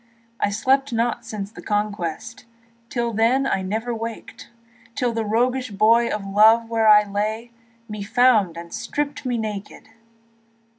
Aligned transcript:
I 0.39 0.49
slept 0.49 0.91
not 0.91 1.25
since 1.27 1.51
the 1.51 1.61
Conquest, 1.61 2.45
Till 2.89 3.13
then 3.13 3.45
I 3.45 3.61
never 3.61 3.93
wakèd, 3.93 4.47
Till 4.95 5.13
the 5.13 5.23
roguish 5.23 5.69
boy 5.69 6.09
of 6.09 6.25
love 6.25 6.71
where 6.71 6.87
I 6.87 7.03
lay 7.03 7.51
Me 7.87 8.01
found 8.01 8.57
and 8.57 8.73
stript 8.73 9.27
me 9.27 9.37
nakèd. 9.37 9.89